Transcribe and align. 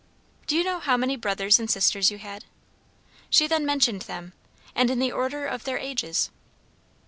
"Do 0.47 0.55
you 0.57 0.63
know 0.63 0.79
how 0.79 0.97
many 0.97 1.15
brothers 1.15 1.59
and 1.59 1.69
sisters 1.69 2.09
you 2.09 2.17
had?" 2.17 2.45
She 3.29 3.45
then 3.45 3.67
mentioned 3.67 4.01
them, 4.01 4.33
and 4.73 4.89
in 4.89 4.97
the 4.97 5.11
order 5.11 5.45
of 5.45 5.63
their 5.63 5.77
ages. 5.77 6.31